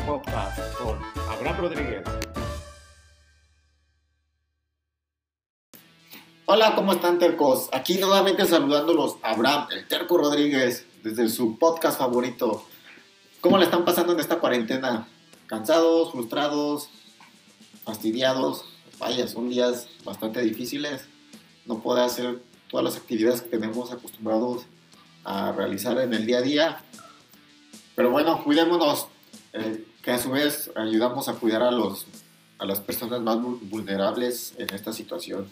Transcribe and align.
Podcast 0.00 0.58
con 0.78 0.98
Abraham 1.28 1.56
Rodríguez. 1.58 2.02
Hola, 6.46 6.74
¿cómo 6.74 6.92
están 6.92 7.18
tercos? 7.18 7.68
Aquí 7.72 7.98
nuevamente 7.98 8.44
saludándolos 8.46 9.16
Abraham, 9.22 9.68
el 9.70 9.86
terco 9.86 10.18
Rodríguez, 10.18 10.86
desde 11.02 11.28
su 11.28 11.58
podcast 11.58 11.98
favorito. 11.98 12.64
¿Cómo 13.40 13.58
le 13.58 13.64
están 13.64 13.84
pasando 13.84 14.12
en 14.12 14.20
esta 14.20 14.38
cuarentena? 14.38 15.08
¿Cansados, 15.46 16.12
frustrados, 16.12 16.88
fastidiados? 17.84 18.64
Vaya, 18.98 19.28
son 19.28 19.48
días 19.48 19.88
bastante 20.04 20.40
difíciles. 20.42 21.06
No 21.66 21.80
puede 21.80 22.02
hacer 22.02 22.42
todas 22.68 22.84
las 22.84 22.96
actividades 22.96 23.42
que 23.42 23.50
tenemos 23.50 23.92
acostumbrados 23.92 24.62
a 25.24 25.52
realizar 25.52 25.98
en 25.98 26.14
el 26.14 26.26
día 26.26 26.38
a 26.38 26.42
día. 26.42 26.84
Pero 27.94 28.10
bueno, 28.10 28.42
cuidémonos, 28.42 29.06
eh, 29.52 29.84
que 30.02 30.10
a 30.10 30.18
su 30.18 30.30
vez 30.30 30.70
ayudamos 30.74 31.28
a 31.28 31.34
cuidar 31.34 31.62
a, 31.62 31.70
los, 31.70 32.06
a 32.58 32.66
las 32.66 32.80
personas 32.80 33.20
más 33.20 33.38
vulnerables 33.40 34.54
en 34.58 34.74
esta 34.74 34.92
situación. 34.92 35.48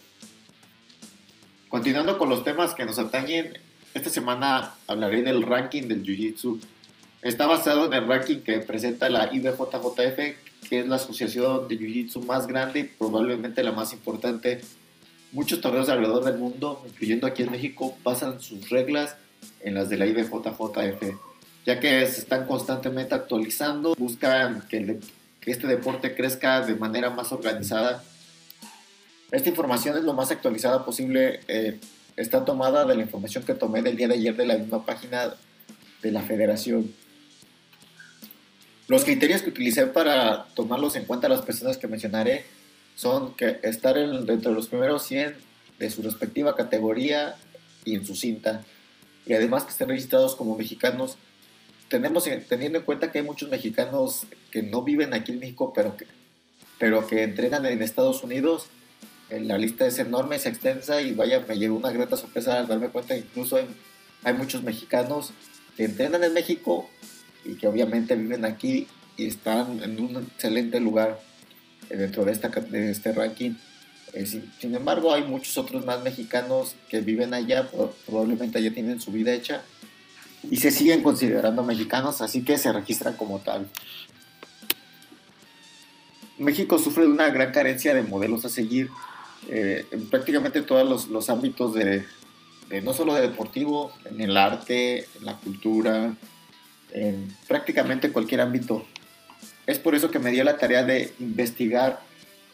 Continuando 1.69 2.17
con 2.17 2.27
los 2.29 2.43
temas 2.43 2.73
que 2.73 2.85
nos 2.85 2.99
atañen, 2.99 3.57
esta 3.93 4.09
semana 4.09 4.75
hablaré 4.87 5.23
del 5.23 5.43
ranking 5.43 5.83
del 5.83 6.03
Jiu-Jitsu. 6.03 6.59
Está 7.21 7.47
basado 7.47 7.85
en 7.85 7.93
el 7.93 8.07
ranking 8.07 8.39
que 8.39 8.59
presenta 8.59 9.09
la 9.09 9.33
IBJJF, 9.33 10.69
que 10.69 10.79
es 10.79 10.87
la 10.87 10.97
asociación 10.97 11.69
de 11.69 11.79
Jiu-Jitsu 11.79 12.25
más 12.25 12.45
grande 12.45 12.81
y 12.81 12.83
probablemente 12.83 13.63
la 13.63 13.71
más 13.71 13.93
importante. 13.93 14.61
Muchos 15.31 15.61
torneos 15.61 15.87
alrededor 15.87 16.25
del 16.25 16.37
mundo, 16.37 16.83
incluyendo 16.85 17.25
aquí 17.25 17.43
en 17.43 17.51
México, 17.51 17.97
basan 18.03 18.41
sus 18.41 18.69
reglas 18.69 19.15
en 19.61 19.75
las 19.75 19.87
de 19.87 19.97
la 19.97 20.07
IBJJF, 20.07 21.15
ya 21.65 21.79
que 21.79 22.05
se 22.07 22.21
están 22.21 22.45
constantemente 22.45 23.15
actualizando, 23.15 23.95
buscan 23.97 24.63
que, 24.67 24.99
que 25.39 25.51
este 25.51 25.67
deporte 25.67 26.15
crezca 26.15 26.61
de 26.61 26.75
manera 26.75 27.09
más 27.09 27.31
organizada. 27.31 28.03
Esta 29.31 29.49
información 29.49 29.97
es 29.97 30.03
lo 30.03 30.13
más 30.13 30.31
actualizada 30.31 30.85
posible, 30.85 31.41
eh, 31.47 31.79
está 32.17 32.43
tomada 32.43 32.85
de 32.85 32.95
la 32.95 33.01
información 33.01 33.43
que 33.43 33.53
tomé 33.53 33.81
del 33.81 33.95
día 33.95 34.07
de 34.07 34.15
ayer 34.15 34.35
de 34.35 34.45
la 34.45 34.57
misma 34.57 34.85
página 34.85 35.33
de 36.01 36.11
la 36.11 36.21
federación. 36.21 36.93
Los 38.87 39.05
criterios 39.05 39.41
que 39.41 39.49
utilicé 39.49 39.87
para 39.87 40.45
tomarlos 40.55 40.95
en 40.95 41.05
cuenta 41.05 41.29
las 41.29 41.41
personas 41.41 41.77
que 41.77 41.87
mencionaré 41.87 42.45
son 42.95 43.33
que 43.35 43.59
estar 43.63 43.95
dentro 43.95 44.51
de 44.51 44.55
los 44.55 44.67
primeros 44.67 45.03
100 45.03 45.33
de 45.79 45.89
su 45.89 46.01
respectiva 46.01 46.55
categoría 46.55 47.35
y 47.85 47.95
en 47.95 48.05
su 48.05 48.15
cinta 48.15 48.63
y 49.25 49.33
además 49.33 49.63
que 49.63 49.71
estén 49.71 49.89
registrados 49.89 50.35
como 50.35 50.57
mexicanos. 50.57 51.17
Tenemos, 51.91 52.23
teniendo 52.47 52.79
en 52.79 52.85
cuenta 52.85 53.11
que 53.11 53.19
hay 53.19 53.25
muchos 53.25 53.49
mexicanos 53.49 54.25
que 54.49 54.63
no 54.63 54.81
viven 54.81 55.13
aquí 55.13 55.33
en 55.33 55.39
México, 55.39 55.73
pero 55.75 55.97
que, 55.97 56.05
pero 56.79 57.05
que 57.05 57.23
entrenan 57.23 57.65
en 57.65 57.81
Estados 57.81 58.23
Unidos, 58.23 58.67
la 59.29 59.57
lista 59.57 59.85
es 59.85 59.99
enorme, 59.99 60.37
es 60.37 60.45
extensa 60.45 61.01
y 61.01 61.11
vaya, 61.11 61.43
me 61.45 61.57
llegó 61.57 61.75
una 61.75 61.91
grata 61.91 62.15
sorpresa 62.15 62.59
al 62.59 62.67
darme 62.67 62.87
cuenta 62.87 63.13
que 63.13 63.19
incluso 63.19 63.57
hay, 63.57 63.65
hay 64.23 64.33
muchos 64.33 64.63
mexicanos 64.63 65.33
que 65.75 65.83
entrenan 65.83 66.23
en 66.23 66.33
México 66.33 66.89
y 67.43 67.55
que 67.55 67.67
obviamente 67.67 68.15
viven 68.15 68.45
aquí 68.45 68.87
y 69.17 69.27
están 69.27 69.83
en 69.83 69.99
un 69.99 70.15
excelente 70.15 70.79
lugar 70.79 71.19
dentro 71.89 72.23
de, 72.23 72.31
esta, 72.31 72.47
de 72.47 72.89
este 72.89 73.11
ranking. 73.11 73.55
Eh, 74.13 74.25
sin, 74.25 74.75
embargo, 74.75 75.13
hay 75.13 75.23
muchos 75.23 75.57
otros 75.57 75.85
más 75.85 76.01
mexicanos 76.03 76.75
que 76.87 77.01
viven 77.01 77.33
allá, 77.33 77.69
probablemente 78.05 78.59
allá 78.59 78.73
tienen 78.73 79.01
su 79.01 79.11
vida 79.11 79.33
hecha 79.33 79.61
y 80.49 80.57
se 80.57 80.71
siguen 80.71 81.03
considerando 81.03 81.63
mexicanos, 81.63 82.21
así 82.21 82.43
que 82.43 82.57
se 82.57 82.71
registran 82.71 83.15
como 83.15 83.39
tal. 83.39 83.67
México 86.37 86.79
sufre 86.79 87.03
de 87.03 87.11
una 87.11 87.29
gran 87.29 87.51
carencia 87.51 87.93
de 87.93 88.01
modelos 88.01 88.45
a 88.45 88.49
seguir 88.49 88.89
eh, 89.49 89.85
en 89.91 90.09
prácticamente 90.09 90.61
todos 90.61 91.07
los, 91.07 91.29
ámbitos 91.29 91.73
de, 91.73 92.05
no 92.83 92.93
solo 92.93 93.13
de 93.13 93.21
deportivo, 93.21 93.91
en 94.05 94.21
el 94.21 94.35
arte, 94.37 95.05
en 95.19 95.25
la 95.25 95.37
cultura, 95.37 96.15
en 96.93 97.35
prácticamente 97.47 98.11
cualquier 98.11 98.41
ámbito. 98.41 98.85
Es 99.67 99.77
por 99.77 99.93
eso 99.93 100.09
que 100.09 100.19
me 100.19 100.31
dio 100.31 100.43
la 100.43 100.57
tarea 100.57 100.83
de 100.83 101.13
investigar 101.19 102.01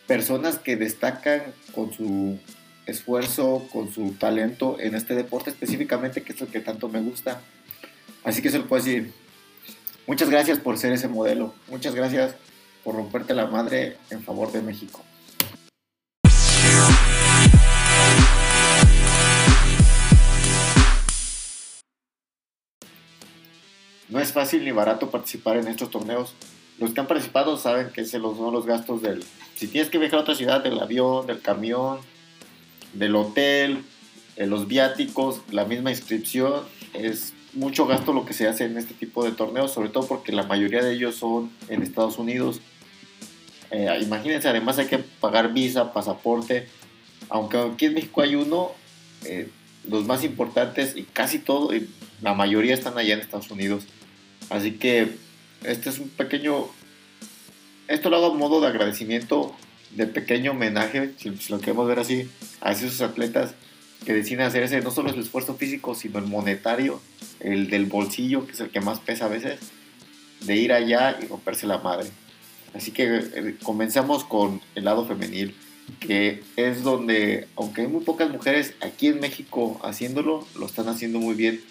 personas 0.05 0.57
que 0.57 0.75
destacan 0.75 1.41
con 1.73 1.93
su 1.93 2.37
esfuerzo, 2.85 3.67
con 3.71 3.93
su 3.93 4.13
talento 4.13 4.77
en 4.79 4.95
este 4.95 5.15
deporte 5.15 5.49
específicamente, 5.49 6.23
que 6.23 6.33
es 6.33 6.41
lo 6.41 6.47
que 6.47 6.59
tanto 6.59 6.89
me 6.89 7.01
gusta. 7.01 7.41
Así 8.27 8.41
que 8.41 8.49
se 8.49 8.57
lo 8.57 8.67
puedo 8.67 8.83
decir. 8.83 9.13
Muchas 10.05 10.29
gracias 10.29 10.59
por 10.59 10.77
ser 10.77 10.91
ese 10.91 11.07
modelo. 11.07 11.53
Muchas 11.69 11.95
gracias 11.95 12.35
por 12.83 12.93
romperte 12.93 13.33
la 13.33 13.47
madre 13.47 13.95
en 14.09 14.21
favor 14.21 14.51
de 14.51 14.61
México. 14.61 15.01
No 24.09 24.19
es 24.19 24.33
fácil 24.33 24.65
ni 24.65 24.71
barato 24.71 25.09
participar 25.09 25.55
en 25.55 25.69
estos 25.69 25.89
torneos. 25.89 26.35
Los 26.79 26.93
que 26.93 26.99
han 26.99 27.07
participado 27.07 27.55
saben 27.55 27.91
que 27.93 28.03
se 28.03 28.19
los 28.19 28.35
son 28.35 28.53
los 28.53 28.65
gastos 28.65 29.01
del 29.01 29.23
si 29.55 29.69
tienes 29.69 29.89
que 29.89 29.99
viajar 29.99 30.19
a 30.19 30.21
otra 30.23 30.35
ciudad, 30.35 30.61
del 30.61 30.77
avión, 30.79 31.27
del 31.27 31.39
camión, 31.39 31.99
del 32.91 33.15
hotel, 33.15 33.85
los 34.35 34.67
viáticos, 34.67 35.41
la 35.49 35.63
misma 35.63 35.91
inscripción, 35.91 36.63
es 36.93 37.33
mucho 37.57 37.85
gasto 37.85 38.13
lo 38.13 38.25
que 38.25 38.33
se 38.33 38.47
hace 38.47 38.65
en 38.65 38.77
este 38.77 38.93
tipo 38.93 39.23
de 39.23 39.31
torneos, 39.31 39.71
sobre 39.71 39.89
todo 39.89 40.07
porque 40.07 40.31
la 40.31 40.43
mayoría 40.43 40.83
de 40.83 40.93
ellos 40.93 41.15
son 41.15 41.51
en 41.69 41.83
Estados 41.83 42.17
Unidos. 42.17 42.61
Eh, 43.71 43.99
imagínense, 44.01 44.47
además 44.47 44.77
hay 44.77 44.87
que 44.87 44.99
pagar 44.99 45.53
visa, 45.53 45.91
pasaporte, 45.91 46.67
aunque 47.29 47.57
aquí 47.57 47.85
en 47.85 47.95
México 47.95 48.21
hay 48.21 48.35
uno, 48.35 48.71
eh, 49.25 49.49
los 49.89 50.05
más 50.05 50.23
importantes 50.23 50.95
y 50.95 51.03
casi 51.03 51.39
todo, 51.39 51.71
la 52.21 52.33
mayoría 52.33 52.73
están 52.73 52.97
allá 52.97 53.15
en 53.15 53.19
Estados 53.19 53.51
Unidos. 53.51 53.83
Así 54.49 54.73
que 54.73 55.17
este 55.63 55.89
es 55.89 55.99
un 55.99 56.09
pequeño 56.09 56.69
esto 57.87 58.09
lo 58.09 58.17
hago 58.17 58.27
a 58.27 58.33
modo 58.33 58.59
de 58.59 58.67
agradecimiento, 58.67 59.55
de 59.91 60.07
pequeño 60.07 60.51
homenaje, 60.51 61.13
si, 61.17 61.31
lo 61.49 61.59
queremos 61.59 61.87
ver 61.87 61.99
así, 61.99 62.29
a 62.59 62.73
esos 62.73 62.99
atletas 63.01 63.53
que 64.05 64.13
deciden 64.13 64.45
hacer 64.45 64.63
ese, 64.63 64.81
no 64.81 64.91
solo 64.91 65.09
el 65.09 65.19
esfuerzo 65.19 65.55
físico, 65.55 65.95
sino 65.95 66.19
el 66.19 66.25
monetario, 66.25 67.01
el 67.39 67.69
del 67.69 67.85
bolsillo, 67.85 68.45
que 68.45 68.53
es 68.53 68.59
el 68.59 68.69
que 68.69 68.81
más 68.81 68.99
pesa 68.99 69.25
a 69.25 69.29
veces, 69.29 69.59
de 70.41 70.55
ir 70.55 70.71
allá 70.71 71.17
y 71.21 71.25
romperse 71.25 71.67
la 71.67 71.79
madre. 71.79 72.09
Así 72.73 72.91
que 72.91 73.17
eh, 73.17 73.55
comenzamos 73.63 74.23
con 74.23 74.61
el 74.75 74.85
lado 74.85 75.05
femenil, 75.05 75.55
que 75.99 76.43
es 76.55 76.83
donde, 76.83 77.47
aunque 77.55 77.81
hay 77.81 77.87
muy 77.87 78.03
pocas 78.03 78.29
mujeres 78.29 78.73
aquí 78.81 79.07
en 79.07 79.19
México 79.19 79.79
haciéndolo, 79.83 80.45
lo 80.57 80.65
están 80.65 80.87
haciendo 80.89 81.19
muy 81.19 81.35
bien. 81.35 81.61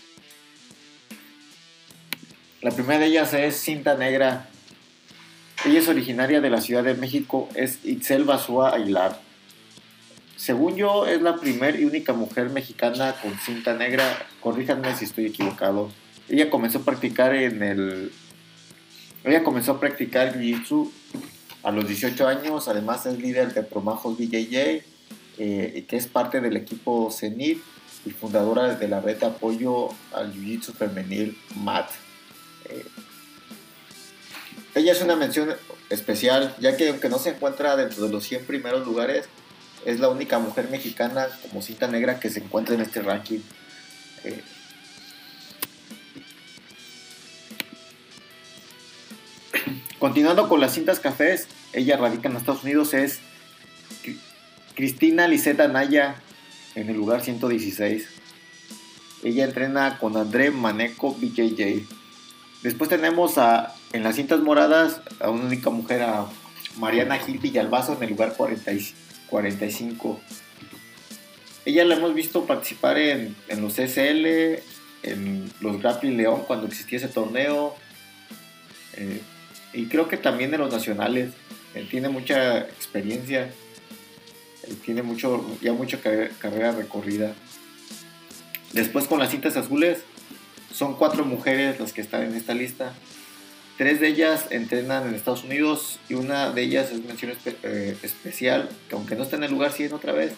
La 2.63 2.71
primera 2.71 2.99
de 2.99 3.07
ellas 3.07 3.33
es 3.35 3.57
Cinta 3.57 3.97
Negra 3.97 4.49
ella 5.67 5.81
es 5.81 5.89
originaria 5.89 6.41
de 6.41 6.51
la 6.51 6.61
Ciudad 6.61 6.85
de 6.85 6.95
México, 6.95 7.49
es 7.55 7.85
Itzel 7.85 8.25
Basúa 8.25 8.75
Aguilar. 8.75 9.21
Según 10.47 10.77
yo, 10.77 11.09
es 11.09 11.21
la 11.23 11.35
primera 11.35 11.77
y 11.77 11.85
única 11.85 12.13
mujer 12.13 12.51
mexicana 12.51 13.17
con 13.21 13.37
cinta 13.37 13.75
negra. 13.75 14.29
Corríjanme 14.41 14.95
si 14.95 15.05
estoy 15.05 15.27
equivocado. 15.27 15.91
Ella 16.29 16.51
comenzó 16.51 16.79
a 16.79 16.83
practicar 16.83 17.35
en 17.35 17.65
el. 17.65 18.13
Ella 19.25 19.43
comenzó 19.43 19.73
a 19.73 19.81
practicar 19.81 20.39
Jiu-Jitsu 20.39 20.89
a 21.65 21.73
los 21.73 21.89
18 21.89 22.29
años. 22.29 22.69
Además, 22.69 23.07
es 23.07 23.19
líder 23.19 23.55
de 23.55 23.65
Promajos 23.65 24.17
BJJ, 24.17 24.85
eh, 25.39 25.85
que 25.89 25.97
es 25.97 26.07
parte 26.07 26.41
del 26.41 26.57
equipo 26.57 27.11
CENIT 27.11 27.61
y 28.05 28.11
fundadora 28.11 28.77
de 28.77 28.87
la 28.87 29.01
red 29.01 29.17
de 29.17 29.27
apoyo 29.27 29.89
al 30.13 30.33
Jiu-Jitsu 30.33 30.75
femenil 30.75 31.37
MAT. 31.57 31.91
Eh, 32.71 32.87
ella 34.77 34.93
es 34.93 35.03
una 35.03 35.17
mención 35.17 35.53
especial, 35.91 36.55
ya 36.61 36.77
que 36.77 36.91
aunque 36.91 37.09
no 37.09 37.19
se 37.19 37.31
encuentra 37.31 37.75
dentro 37.75 38.05
de 38.05 38.13
los 38.13 38.23
100 38.23 38.45
primeros 38.47 38.87
lugares, 38.87 39.29
es 39.87 40.01
la 40.01 40.09
única 40.09 40.39
mujer 40.41 40.69
mexicana 40.69 41.29
como 41.43 41.63
cinta 41.63 41.87
negra 41.87 42.19
que 42.19 42.29
se 42.29 42.41
encuentra 42.41 42.75
en 42.75 42.81
este 42.81 43.03
ranking. 43.03 43.39
Eh, 44.25 44.43
continuando 50.01 50.49
con 50.49 50.61
las 50.61 50.75
cintas 50.75 50.99
cafés, 50.99 51.47
ella 51.73 51.97
radica 51.97 52.29
en 52.29 52.35
Estados 52.37 52.65
Unidos, 52.65 52.95
es 52.95 53.21
Cristina 54.75 55.29
Liseta 55.29 55.69
Naya 55.69 56.17
en 56.75 56.91
el 56.91 56.97
lugar 56.97 57.23
116. 57.23 58.09
Ella 59.23 59.45
entrena 59.45 59.99
con 60.01 60.17
André 60.17 60.51
Maneco 60.51 61.15
BJJ. 61.15 61.87
Después 62.65 62.91
tenemos 62.91 63.39
a, 63.39 63.73
en 63.93 64.03
las 64.03 64.17
cintas 64.17 64.41
moradas 64.41 65.01
a 65.21 65.31
una 65.31 65.45
única 65.45 65.71
mujer, 65.71 66.03
a 66.03 66.27
Mariana 66.77 67.19
Gil 67.19 67.39
Villalbazo 67.39 67.93
en 67.93 68.03
el 68.03 68.11
lugar 68.11 68.35
45. 68.37 69.06
Ella 71.65 71.85
la 71.85 71.97
hemos 71.97 72.15
visto 72.15 72.47
participar 72.47 72.99
en, 72.99 73.35
los 73.61 73.75
SL, 73.75 74.27
en 75.03 75.53
los 75.61 75.81
Grappling 75.81 76.17
León 76.17 76.45
cuando 76.47 76.67
existía 76.67 76.99
ese 76.99 77.09
torneo. 77.09 77.75
Eh, 78.95 79.21
y 79.73 79.87
creo 79.87 80.09
que 80.09 80.17
también 80.17 80.51
de 80.51 80.59
los 80.59 80.73
nacionales. 80.73 81.33
Él 81.75 81.89
tiene 81.91 82.09
mucha 82.09 82.61
experiencia, 82.61 83.51
tiene 84.85 85.03
mucho, 85.03 85.45
ya 85.61 85.73
mucha 85.73 85.99
carrera 86.01 86.73
recorrida. 86.73 87.35
Después 88.73 89.07
con 89.07 89.19
las 89.19 89.31
cintas 89.31 89.57
azules, 89.57 89.99
son 90.73 90.97
cuatro 90.97 91.25
mujeres 91.25 91.79
las 91.81 91.93
que 91.93 92.01
están 92.01 92.23
en 92.23 92.35
esta 92.35 92.55
lista. 92.55 92.95
Tres 93.77 94.01
de 94.01 94.09
ellas 94.09 94.47
entrenan 94.51 95.07
en 95.07 95.15
Estados 95.15 95.45
Unidos 95.45 95.99
y 96.09 96.15
una 96.15 96.51
de 96.51 96.63
ellas 96.63 96.91
es 96.93 97.05
mención 97.05 97.33
eh, 97.63 97.97
especial, 98.03 98.71
que 98.89 98.95
aunque 98.95 99.15
no 99.17 99.23
está 99.23 99.37
en 99.37 99.45
el 99.45 99.51
lugar 99.51 99.73
100 99.73 99.93
otra 99.93 100.13
vez, 100.13 100.33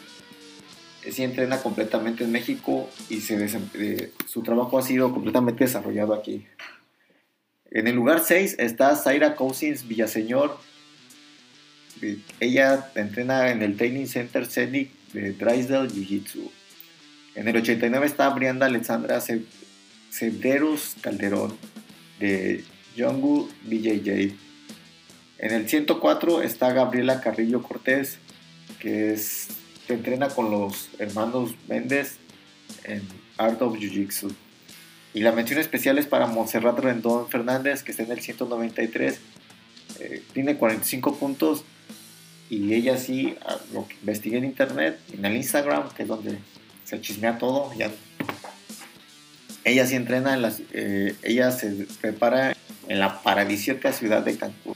eh, 1.04 1.12
sí 1.12 1.22
entrena 1.22 1.58
completamente 1.62 2.24
en 2.24 2.32
México 2.32 2.90
y 3.08 3.22
eh, 3.30 4.12
su 4.26 4.42
trabajo 4.42 4.76
ha 4.78 4.82
sido 4.82 5.12
completamente 5.12 5.64
desarrollado 5.64 6.14
aquí. 6.14 6.46
En 7.70 7.86
el 7.86 7.94
lugar 7.94 8.24
6 8.24 8.56
está 8.58 8.96
Zaira 8.96 9.36
Cousins 9.36 9.86
Villaseñor. 9.86 10.58
Ella 12.40 12.90
entrena 12.94 13.50
en 13.50 13.62
el 13.62 13.76
Training 13.76 14.06
Center 14.06 14.46
Scenic 14.46 14.90
de 15.12 15.32
Drysdale 15.32 15.90
Jiu 15.90 16.04
Jitsu. 16.04 16.50
En 17.34 17.46
el 17.46 17.56
89 17.56 18.06
está 18.06 18.28
Brianda 18.30 18.66
Alexandra 18.66 19.20
Ce- 19.20 19.44
Cederos 20.10 20.96
Calderón 21.00 21.56
de 22.18 22.64
Yongu 22.98 23.48
BJJ. 23.62 24.34
En 25.38 25.52
el 25.52 25.68
104 25.68 26.42
está 26.42 26.72
Gabriela 26.72 27.20
Carrillo 27.20 27.62
Cortés, 27.62 28.18
que 28.80 29.12
es 29.12 29.46
que 29.86 29.94
entrena 29.94 30.28
con 30.28 30.50
los 30.50 30.90
hermanos 30.98 31.54
Méndez 31.68 32.16
en 32.84 33.02
Art 33.38 33.62
of 33.62 33.78
Jiu 33.78 33.88
Jitsu. 33.88 34.32
Y 35.14 35.20
la 35.20 35.32
mención 35.32 35.60
especial 35.60 35.96
es 35.98 36.06
para 36.06 36.26
Montserrat 36.26 36.78
Rendón 36.78 37.28
Fernández, 37.28 37.82
que 37.82 37.92
está 37.92 38.02
en 38.02 38.10
el 38.10 38.20
193. 38.20 39.18
Eh, 40.00 40.22
tiene 40.34 40.56
45 40.56 41.16
puntos. 41.16 41.64
Y 42.50 42.74
ella 42.74 42.98
sí, 42.98 43.36
a 43.46 43.58
lo 43.72 43.86
que 43.86 43.94
investigué 43.94 44.38
en 44.38 44.44
internet, 44.44 44.98
en 45.12 45.24
el 45.24 45.36
Instagram, 45.36 45.88
que 45.90 46.02
es 46.02 46.08
donde 46.08 46.38
se 46.84 47.00
chismea 47.00 47.38
todo. 47.38 47.70
Ella 49.64 49.86
sí 49.86 49.94
entrena, 49.94 50.34
en 50.34 50.42
las, 50.42 50.60
eh, 50.72 51.14
ella 51.22 51.52
se 51.52 51.86
prepara 52.00 52.56
en 52.88 52.98
la 52.98 53.22
paradisíaca 53.22 53.92
ciudad 53.92 54.24
de 54.24 54.36
Cancún. 54.36 54.74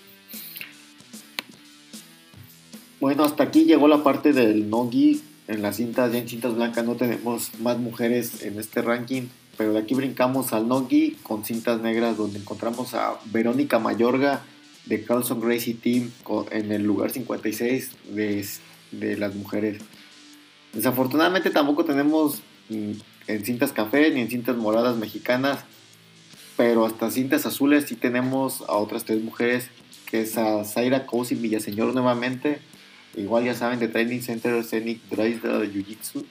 Bueno, 3.01 3.25
hasta 3.25 3.43
aquí 3.43 3.65
llegó 3.65 3.89
la 3.89 4.05
parte 4.05 4.33
del 4.33 4.71
no-gi. 4.71 5.23
En 5.49 5.61
las 5.61 5.77
cintas, 5.77 6.13
ya 6.13 6.19
en 6.19 6.29
cintas 6.29 6.55
blancas 6.55 6.85
no 6.85 6.95
tenemos 6.95 7.51
más 7.59 7.79
mujeres 7.79 8.43
en 8.43 8.61
este 8.61 8.81
ranking. 8.81 9.23
Pero 9.57 9.73
de 9.73 9.81
aquí 9.81 9.95
brincamos 9.95 10.53
al 10.53 10.69
no-gi 10.69 11.19
con 11.23 11.45
cintas 11.45 11.81
negras, 11.81 12.17
donde 12.17 12.39
encontramos 12.39 12.95
a 12.95 13.19
Verónica 13.27 13.79
Mayorga 13.81 14.43
de 14.87 15.05
Carlson 15.05 15.41
Gracie 15.41 15.75
Team 15.75 16.11
en 16.51 16.73
el 16.73 16.85
lugar 16.85 17.11
56 17.11 17.91
de, 18.15 18.47
de 18.93 19.17
las 19.17 19.35
mujeres. 19.35 19.83
Desafortunadamente 20.73 21.51
tampoco 21.51 21.85
tenemos 21.85 22.41
mm, 22.69 22.93
en 23.27 23.45
cintas 23.45 23.73
café 23.73 24.11
ni 24.11 24.21
en 24.21 24.31
cintas 24.31 24.57
moradas 24.57 24.97
mexicanas, 24.97 25.65
pero 26.63 26.87
hasta 26.87 27.11
cintas 27.11 27.45
azules 27.45 27.87
sí 27.89 27.97
tenemos 27.97 28.61
a 28.69 28.75
otras 28.75 29.03
tres 29.03 29.21
mujeres, 29.21 29.69
que 30.09 30.21
es 30.21 30.39
a 30.39 30.65
Zaira 30.65 31.07
Cousin 31.07 31.43
Villaseñor 31.43 31.93
nuevamente, 31.93 32.61
igual 33.17 33.43
ya 33.43 33.55
saben 33.57 33.81
de 33.81 33.89
Training 33.89 34.21
Center 34.21 34.63
Scenic 34.63 35.03
Drysdale 35.11 35.69
Jiu 35.69 35.85
Jitsu. 35.85 36.25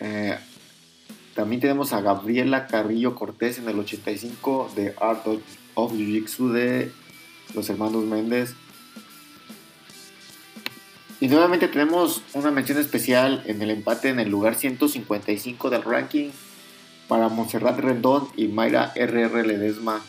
Eh, 0.00 0.36
también 1.36 1.60
tenemos 1.60 1.92
a 1.92 2.00
Gabriela 2.00 2.66
Carrillo 2.66 3.14
Cortés 3.14 3.58
en 3.58 3.68
el 3.68 3.78
85 3.78 4.72
de 4.74 4.96
Art 5.00 5.24
of 5.74 5.92
Jiu 5.92 6.06
Jitsu 6.06 6.48
de 6.48 6.90
los 7.54 7.70
hermanos 7.70 8.06
Méndez. 8.06 8.54
Y 11.20 11.28
nuevamente 11.28 11.68
tenemos 11.68 12.22
una 12.34 12.50
mención 12.50 12.78
especial 12.78 13.44
en 13.46 13.62
el 13.62 13.70
empate 13.70 14.08
en 14.08 14.18
el 14.18 14.30
lugar 14.30 14.56
155 14.56 15.70
del 15.70 15.84
ranking 15.84 16.30
para 17.08 17.28
Montserrat 17.28 17.78
Rendón 17.78 18.28
y 18.36 18.48
Mayra 18.48 18.92
RR 18.94 19.46
Ledesma. 19.46 20.02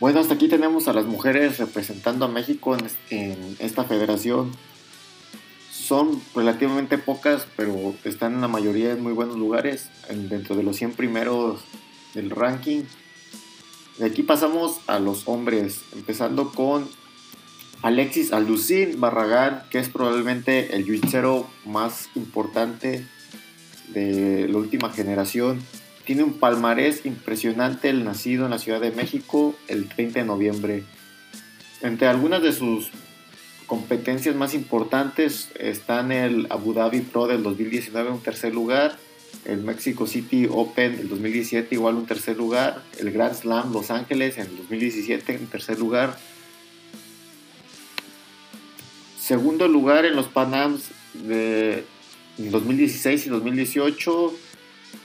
Bueno, 0.00 0.20
hasta 0.20 0.34
aquí 0.34 0.48
tenemos 0.48 0.88
a 0.88 0.92
las 0.92 1.06
mujeres 1.06 1.58
representando 1.58 2.24
a 2.24 2.28
México 2.28 2.76
en, 3.10 3.56
esta 3.60 3.84
federación. 3.84 4.52
Son 5.70 6.20
relativamente 6.34 6.98
pocas, 6.98 7.46
pero 7.56 7.94
están 8.04 8.34
en 8.34 8.40
la 8.40 8.48
mayoría 8.48 8.92
en 8.92 9.02
muy 9.02 9.12
buenos 9.12 9.36
lugares, 9.36 9.88
en- 10.08 10.28
dentro 10.28 10.56
de 10.56 10.62
los 10.62 10.76
100 10.76 10.92
primeros 10.92 11.60
del 12.14 12.30
ranking. 12.30 12.82
De 13.98 14.06
aquí 14.06 14.22
pasamos 14.22 14.80
a 14.86 14.98
los 14.98 15.28
hombres, 15.28 15.80
empezando 15.92 16.50
con 16.50 16.88
Alexis 17.82 18.32
Alducin 18.32 19.00
Barragán, 19.00 19.64
que 19.70 19.78
es 19.78 19.88
probablemente 19.88 20.74
el 20.76 20.84
jiu 20.84 21.46
más 21.64 22.08
importante 22.14 23.06
de 23.92 24.48
la 24.48 24.58
última 24.58 24.90
generación. 24.90 25.60
Tiene 26.04 26.22
un 26.24 26.34
palmarés 26.34 27.06
impresionante, 27.06 27.88
el 27.88 28.04
nacido 28.04 28.44
en 28.44 28.50
la 28.50 28.58
Ciudad 28.58 28.80
de 28.80 28.90
México 28.90 29.54
el 29.68 29.88
30 29.88 30.20
de 30.20 30.24
noviembre. 30.24 30.82
Entre 31.80 32.08
algunas 32.08 32.42
de 32.42 32.52
sus 32.52 32.90
competencias 33.66 34.34
más 34.34 34.54
importantes 34.54 35.48
están 35.58 36.12
el 36.12 36.46
Abu 36.50 36.74
Dhabi 36.74 37.00
Pro 37.00 37.26
del 37.26 37.42
2019 37.42 38.08
en 38.08 38.14
un 38.14 38.22
tercer 38.22 38.54
lugar, 38.54 38.98
el 39.44 39.62
Mexico 39.62 40.06
City 40.06 40.46
Open 40.50 40.96
del 40.96 41.08
2017 41.08 41.74
igual 41.74 41.96
un 41.96 42.06
tercer 42.06 42.36
lugar, 42.36 42.82
el 42.98 43.10
Grand 43.10 43.34
Slam 43.34 43.72
Los 43.72 43.90
Ángeles 43.90 44.38
en 44.38 44.46
el 44.46 44.56
2017 44.58 45.34
en 45.34 45.46
tercer 45.46 45.78
lugar, 45.78 46.18
segundo 49.18 49.68
lugar 49.68 50.04
en 50.04 50.16
los 50.16 50.26
Pan 50.26 50.54
Ams 50.54 50.90
de 51.14 51.84
2016 52.38 53.26
y 53.26 53.28
2018, 53.28 54.32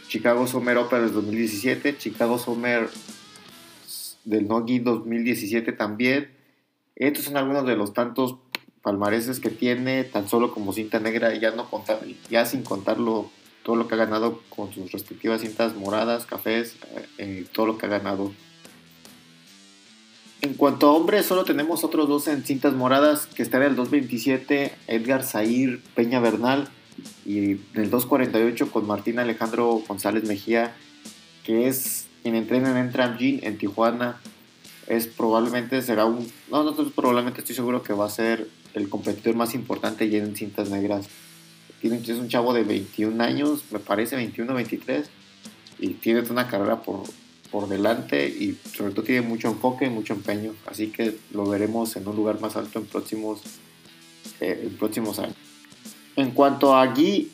Chicago 0.08 0.48
Summer 0.48 0.78
Open 0.78 1.02
del 1.02 1.14
2017, 1.14 1.98
Chicago 1.98 2.40
Summer 2.40 2.90
del 4.24 4.48
Nogi 4.48 4.80
2017 4.80 5.72
también. 5.74 6.32
Estos 6.96 7.26
son 7.26 7.38
algunos 7.38 7.66
de 7.66 7.76
los 7.76 7.94
tantos 7.94 8.38
palmareses 8.82 9.40
que 9.40 9.50
tiene, 9.50 10.04
tan 10.04 10.30
solo 10.30 10.54
como 10.54 10.74
cinta 10.74 11.00
negra, 11.00 11.36
ya 11.36 11.52
no 11.52 11.70
contar, 11.70 12.00
ya 12.30 12.46
sin 12.46 12.64
contarlo 12.64 13.30
todo 13.64 13.76
lo 13.76 13.88
que 13.88 13.96
ha 13.96 13.98
ganado 13.98 14.42
con 14.50 14.74
sus 14.74 14.92
respectivas 14.94 15.42
cintas 15.42 15.76
moradas, 15.76 16.26
cafés, 16.26 16.78
eh, 17.18 17.46
todo 17.52 17.66
lo 17.66 17.78
que 17.78 17.86
ha 17.86 17.90
ganado. 17.90 18.32
En 20.42 20.54
cuanto 20.54 20.88
a 20.88 20.94
hombres, 20.94 21.26
solo 21.26 21.44
tenemos 21.44 21.84
otros 21.84 22.08
dos 22.08 22.28
en 22.30 22.46
cintas 22.46 22.74
moradas, 22.74 23.26
que 23.28 23.44
está 23.44 23.58
en 23.58 23.64
el 23.64 23.76
227 23.76 24.74
Edgar 24.88 25.24
Zair 25.24 25.82
Peña 25.96 26.22
Bernal 26.22 26.70
y 27.26 27.52
en 27.52 27.62
el 27.76 27.90
248 27.90 28.72
con 28.72 28.88
Martín 28.88 29.20
Alejandro 29.20 29.84
González 29.88 30.24
Mejía, 30.24 30.74
que 31.44 31.68
es 31.68 32.08
quien 32.24 32.36
entrena 32.36 32.78
en 32.80 33.18
Gym 33.18 33.40
en 33.44 33.58
Tijuana. 33.58 34.20
Es 34.88 35.08
probablemente 35.08 35.82
será 35.82 36.06
un, 36.06 36.32
no, 36.50 36.64
no 36.64 36.76
probablemente 36.92 37.42
estoy 37.42 37.56
seguro 37.56 37.84
que 37.84 37.94
va 37.94 38.06
a 38.06 38.10
ser 38.10 38.48
el 38.74 38.90
competidor 38.90 39.36
más 39.36 39.54
importante 39.54 40.10
ya 40.10 40.20
en 40.20 40.36
cintas 40.36 40.70
negras. 40.70 41.08
Es 41.82 42.10
un 42.10 42.28
chavo 42.28 42.54
de 42.54 42.64
21 42.64 43.22
años, 43.24 43.64
me 43.72 43.80
parece 43.80 44.16
21 44.16 44.54
23, 44.54 45.10
y 45.80 45.90
tiene 45.96 46.22
una 46.22 46.48
carrera 46.48 46.82
por, 46.82 47.04
por 47.52 47.68
delante 47.68 48.28
y 48.28 48.58
sobre 48.76 48.94
todo 48.94 49.04
tiene 49.04 49.22
mucho 49.22 49.50
enfoque 49.50 49.86
y 49.86 49.90
mucho 49.90 50.14
empeño. 50.14 50.54
Así 50.66 50.88
que 50.88 51.18
lo 51.32 51.48
veremos 51.48 51.96
en 51.96 52.08
un 52.08 52.16
lugar 52.16 52.40
más 52.40 52.56
alto 52.56 52.80
en 52.80 52.86
próximos, 52.86 53.42
eh, 54.40 54.62
en 54.64 54.78
próximos 54.78 55.20
años. 55.20 55.47
En 56.18 56.32
cuanto 56.32 56.76
a 56.76 56.88
Gui, 56.88 57.30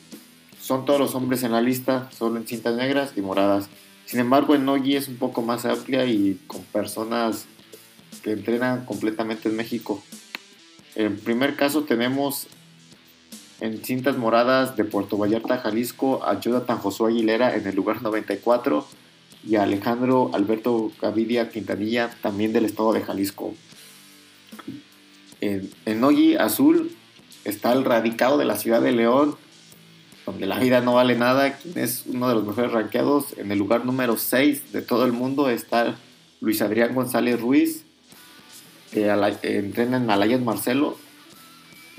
son 0.60 0.84
todos 0.84 1.00
los 1.00 1.14
hombres 1.14 1.42
en 1.42 1.52
la 1.52 1.62
lista, 1.62 2.10
solo 2.12 2.36
en 2.36 2.46
cintas 2.46 2.76
negras 2.76 3.14
y 3.16 3.22
moradas. 3.22 3.70
Sin 4.04 4.20
embargo, 4.20 4.54
el 4.54 4.66
Nogi 4.66 4.94
es 4.94 5.08
un 5.08 5.16
poco 5.16 5.40
más 5.40 5.64
amplia 5.64 6.04
y 6.04 6.38
con 6.46 6.62
personas 6.64 7.46
que 8.22 8.32
entrenan 8.32 8.84
completamente 8.84 9.48
en 9.48 9.56
México. 9.56 10.02
En 10.96 11.18
primer 11.18 11.56
caso 11.56 11.84
tenemos 11.84 12.46
en 13.60 13.82
cintas 13.82 14.18
moradas 14.18 14.76
de 14.76 14.84
Puerto 14.84 15.16
Vallarta, 15.16 15.56
Jalisco, 15.56 16.22
a 16.22 16.38
Jonathan 16.38 16.76
Josué 16.76 17.12
Aguilera 17.12 17.56
en 17.56 17.66
el 17.66 17.74
lugar 17.74 18.02
94 18.02 18.86
y 19.48 19.56
a 19.56 19.62
Alejandro 19.62 20.30
Alberto 20.34 20.92
Gavidia 21.00 21.48
Quintanilla 21.48 22.10
también 22.20 22.52
del 22.52 22.66
estado 22.66 22.92
de 22.92 23.00
Jalisco. 23.00 23.54
En, 25.40 25.70
en 25.86 26.00
Nogi 26.00 26.36
Azul 26.36 26.94
está 27.44 27.72
el 27.72 27.84
radicado 27.84 28.38
de 28.38 28.44
la 28.44 28.56
ciudad 28.56 28.80
de 28.80 28.92
León, 28.92 29.36
donde 30.26 30.46
la 30.46 30.58
vida 30.58 30.80
no 30.80 30.94
vale 30.94 31.16
nada, 31.16 31.58
quien 31.58 31.78
es 31.78 32.04
uno 32.06 32.28
de 32.28 32.34
los 32.34 32.44
mejores 32.44 32.72
rankeados. 32.72 33.36
En 33.36 33.52
el 33.52 33.58
lugar 33.58 33.84
número 33.84 34.16
6 34.16 34.72
de 34.72 34.82
todo 34.82 35.04
el 35.04 35.12
mundo 35.12 35.48
está 35.50 35.96
Luis 36.40 36.62
Adrián 36.62 36.94
González 36.94 37.40
Ruiz, 37.40 37.84
que 38.90 39.10
entrena 39.42 39.98
en 39.98 40.10
Alliance 40.10 40.44
Marcelo, 40.44 40.96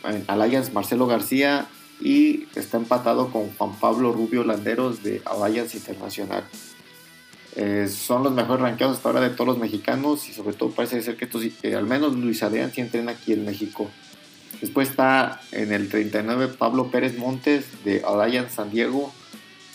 en 0.04 0.26
Marcelo 0.74 1.08
García 1.08 1.68
y 2.02 2.46
está 2.56 2.78
empatado 2.78 3.32
con 3.32 3.54
Juan 3.56 3.74
Pablo 3.80 4.12
Rubio 4.12 4.44
Landeros 4.44 5.04
de 5.04 5.22
Alliance 5.26 5.78
Internacional. 5.78 6.44
Eh, 7.56 7.88
son 7.88 8.24
los 8.24 8.34
mejores 8.34 8.62
rankeados 8.62 8.98
hasta 8.98 9.10
ahora 9.10 9.22
de 9.22 9.30
todos 9.30 9.48
los 9.48 9.58
mexicanos 9.58 10.28
y 10.28 10.34
sobre 10.34 10.56
todo 10.56 10.72
parece 10.72 11.02
ser 11.02 11.16
que 11.16 11.26
estos, 11.26 11.44
al 11.64 11.86
menos 11.86 12.14
Luis 12.16 12.44
Adrián 12.44 12.72
sí 12.74 12.82
entrena 12.82 13.14
aquí 13.14 13.34
en 13.34 13.46
México. 13.46 13.90
Después 14.62 14.90
está 14.90 15.42
en 15.52 15.74
el 15.74 15.90
39 15.90 16.50
Pablo 16.58 16.90
Pérez 16.90 17.18
Montes 17.18 17.66
de 17.84 18.04
Alliance 18.04 18.56
San 18.56 18.72
Diego 18.72 19.14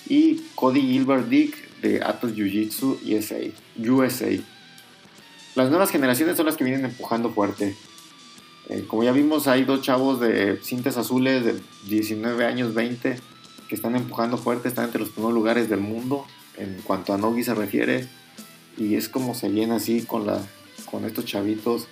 y 0.08 0.42
Cody 0.54 0.80
Gilbert 0.80 1.28
Dick 1.28 1.80
de 1.80 2.02
Atos 2.02 2.32
Jiu 2.32 2.48
Jitsu 2.48 2.98
USA. 3.78 4.30
Las 5.54 5.68
nuevas 5.68 5.90
generaciones 5.90 6.36
son 6.36 6.46
las 6.46 6.56
que 6.56 6.64
vienen 6.64 6.84
empujando 6.84 7.30
fuerte. 7.30 7.76
Eh, 8.68 8.84
como 8.86 9.02
ya 9.02 9.12
vimos, 9.12 9.48
hay 9.48 9.64
dos 9.64 9.82
chavos 9.82 10.20
de 10.20 10.58
cintas 10.62 10.96
azules 10.96 11.44
de 11.44 11.60
19 11.88 12.46
años, 12.46 12.72
20, 12.72 13.18
que 13.68 13.74
están 13.74 13.96
empujando 13.96 14.38
fuerte, 14.38 14.68
están 14.68 14.86
entre 14.86 15.00
los 15.00 15.10
primeros 15.10 15.34
lugares 15.34 15.68
del 15.68 15.80
mundo 15.80 16.24
en 16.56 16.80
cuanto 16.82 17.12
a 17.12 17.18
Nogi 17.18 17.42
se 17.42 17.54
refiere. 17.54 18.06
Y 18.76 18.94
es 18.94 19.08
como 19.08 19.34
se 19.34 19.48
viene 19.48 19.74
así 19.74 20.02
con, 20.02 20.26
la, 20.26 20.40
con 20.90 21.04
estos 21.04 21.24
chavitos. 21.24 21.88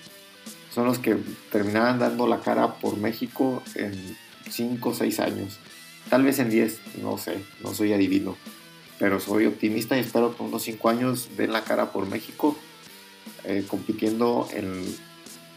Son 0.78 0.86
los 0.86 1.00
que 1.00 1.16
terminaban 1.50 1.98
dando 1.98 2.28
la 2.28 2.38
cara 2.38 2.74
por 2.74 2.98
México 2.98 3.64
en 3.74 4.16
5 4.48 4.90
o 4.90 4.94
6 4.94 5.18
años. 5.18 5.58
Tal 6.08 6.22
vez 6.22 6.38
en 6.38 6.50
10, 6.50 6.80
no 7.02 7.18
sé, 7.18 7.42
no 7.64 7.74
soy 7.74 7.92
adivino. 7.92 8.36
Pero 9.00 9.18
soy 9.18 9.46
optimista 9.46 9.96
y 9.96 10.02
espero 10.02 10.36
que 10.36 10.42
unos 10.44 10.62
5 10.62 10.88
años 10.88 11.30
den 11.36 11.52
la 11.52 11.64
cara 11.64 11.90
por 11.90 12.06
México. 12.06 12.56
Eh, 13.42 13.64
compitiendo 13.66 14.46
en, 14.52 14.84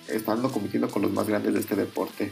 estando 0.07 0.51
compitiendo 0.51 0.89
con 0.89 1.03
los 1.03 1.11
más 1.11 1.27
grandes 1.27 1.53
de 1.53 1.59
este 1.59 1.75
deporte. 1.75 2.31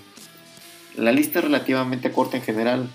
La 0.95 1.11
lista 1.11 1.37
es 1.37 1.45
relativamente 1.45 2.11
corta 2.11 2.37
en 2.37 2.43
general, 2.43 2.89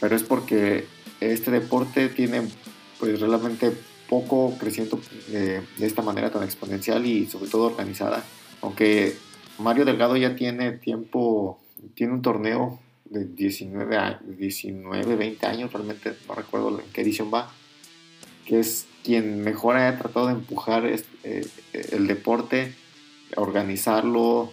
pero 0.00 0.16
es 0.16 0.24
porque 0.24 0.88
este 1.20 1.52
deporte 1.52 2.08
tiene 2.08 2.42
pues 2.98 3.20
realmente 3.20 3.72
poco 4.08 4.56
creciendo 4.58 5.00
eh, 5.30 5.62
de 5.76 5.86
esta 5.86 6.02
manera 6.02 6.32
tan 6.32 6.42
exponencial 6.42 7.06
y 7.06 7.28
sobre 7.28 7.48
todo 7.48 7.66
organizada. 7.66 8.24
Aunque 8.60 9.16
Mario 9.58 9.84
Delgado 9.84 10.16
ya 10.16 10.36
tiene 10.36 10.72
tiempo, 10.72 11.58
tiene 11.94 12.12
un 12.12 12.22
torneo 12.22 12.80
de 13.06 13.24
19, 13.24 14.18
19 14.36 15.16
20 15.16 15.46
años, 15.46 15.72
realmente 15.72 16.14
no 16.26 16.34
recuerdo 16.34 16.78
en 16.78 16.86
qué 16.92 17.00
edición 17.00 17.30
va, 17.32 17.50
que 18.46 18.60
es 18.60 18.86
quien 19.02 19.42
mejor 19.42 19.76
ha 19.76 19.98
tratado 19.98 20.26
de 20.26 20.34
empujar 20.34 20.84
eh, 20.86 21.46
el 21.72 22.06
deporte, 22.06 22.74
organizarlo, 23.36 24.52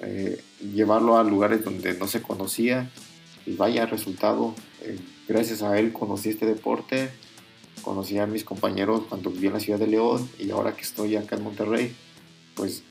eh, 0.00 0.42
llevarlo 0.60 1.18
a 1.18 1.24
lugares 1.24 1.64
donde 1.64 1.94
no 1.94 2.06
se 2.06 2.22
conocía 2.22 2.90
y 3.46 3.54
vaya 3.54 3.86
resultado. 3.86 4.54
gracias 5.28 5.62
a 5.62 5.78
él 5.78 5.92
conocí 5.92 6.30
este 6.30 6.46
deporte, 6.46 7.10
conocí 7.82 8.18
a 8.18 8.26
mis 8.26 8.44
compañeros 8.44 9.02
cuando 9.08 9.30
viví 9.30 9.48
en 9.48 9.54
la 9.54 9.60
ciudad 9.60 9.78
de 9.78 9.88
León 9.88 10.28
y 10.38 10.50
ahora 10.50 10.74
que 10.74 10.82
estoy 10.82 11.16
acá 11.16 11.36
en 11.36 11.42
Monterrey, 11.42 11.94
pues 12.54 12.82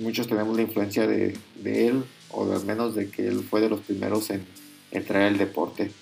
muchos 0.00 0.26
tenemos 0.26 0.56
la 0.56 0.62
influencia 0.62 1.06
de, 1.06 1.36
él 1.64 2.04
o 2.30 2.50
al 2.50 2.64
menos 2.64 2.94
de 2.94 3.10
que 3.10 3.28
él 3.28 3.44
fue 3.48 3.60
de 3.60 3.68
los 3.68 3.80
primeros 3.80 4.30
en, 4.30 4.46
traer 5.06 5.32
el 5.32 5.38
deporte. 5.38 5.92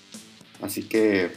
Así 0.61 0.83
que 0.83 1.29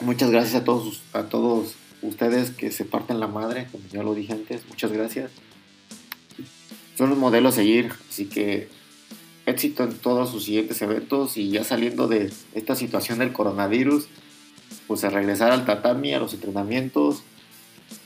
muchas 0.00 0.30
gracias 0.30 0.62
a 0.62 0.64
todos, 0.64 1.02
a 1.12 1.24
todos 1.24 1.74
ustedes 2.02 2.50
que 2.50 2.72
se 2.72 2.84
parten 2.84 3.20
la 3.20 3.28
madre, 3.28 3.68
como 3.70 3.84
ya 3.88 4.02
lo 4.02 4.14
dije 4.14 4.32
antes, 4.32 4.66
muchas 4.68 4.90
gracias. 4.90 5.30
Son 6.96 7.10
los 7.10 7.18
modelos 7.18 7.54
a 7.54 7.56
seguir, 7.56 7.92
así 8.08 8.24
que 8.24 8.68
éxito 9.44 9.84
en 9.84 9.92
todos 9.98 10.30
sus 10.30 10.44
siguientes 10.44 10.80
eventos 10.82 11.36
y 11.36 11.50
ya 11.50 11.62
saliendo 11.62 12.08
de 12.08 12.32
esta 12.54 12.74
situación 12.74 13.18
del 13.18 13.32
coronavirus, 13.32 14.08
pues 14.86 15.04
a 15.04 15.10
regresar 15.10 15.52
al 15.52 15.66
tatami, 15.66 16.14
a 16.14 16.18
los 16.18 16.32
entrenamientos, 16.34 17.22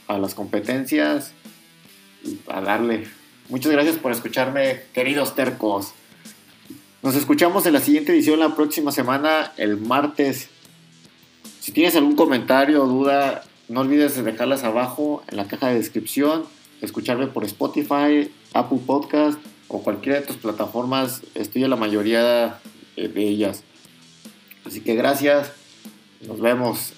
a 0.09 0.19
las 0.19 0.35
competencias 0.35 1.33
a 2.49 2.61
darle. 2.61 3.20
Muchas 3.51 3.73
gracias 3.73 3.97
por 3.97 4.13
escucharme, 4.13 4.83
queridos 4.95 5.35
tercos. 5.35 5.93
Nos 7.03 7.17
escuchamos 7.17 7.67
en 7.67 7.73
la 7.73 7.81
siguiente 7.81 8.13
edición 8.13 8.39
la 8.39 8.55
próxima 8.55 8.93
semana, 8.93 9.53
el 9.57 9.77
martes. 9.77 10.49
Si 11.59 11.73
tienes 11.73 11.97
algún 11.97 12.15
comentario 12.15 12.85
o 12.85 12.87
duda, 12.87 13.43
no 13.69 13.81
olvides 13.81 14.15
de 14.15 14.23
dejarlas 14.23 14.63
abajo 14.63 15.25
en 15.27 15.37
la 15.37 15.49
caja 15.49 15.67
de 15.67 15.75
descripción, 15.75 16.45
escucharme 16.81 17.27
por 17.27 17.45
Spotify, 17.45 18.31
Apple 18.55 18.79
Podcast 18.87 19.41
o 19.67 19.83
cualquiera 19.83 20.21
de 20.21 20.27
tus 20.29 20.37
plataformas. 20.37 21.23
Estoy 21.35 21.65
en 21.65 21.71
la 21.71 21.77
mayoría 21.77 22.61
de 22.95 23.13
ellas. 23.17 23.65
Así 24.65 24.81
que 24.81 24.95
gracias. 24.95 25.51
Nos 26.21 26.41
vemos 26.41 26.93